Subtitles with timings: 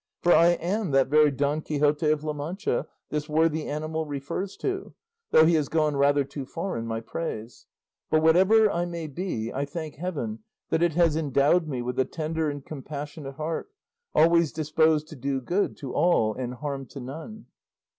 [0.23, 4.95] For I am that very Don Quixote of La Mancha this worthy animal refers to,
[5.29, 7.67] though he has gone rather too far in my praise;
[8.09, 10.39] but whatever I may be, I thank heaven
[10.71, 13.69] that it has endowed me with a tender and compassionate heart,
[14.15, 17.45] always disposed to do good to all and harm to none."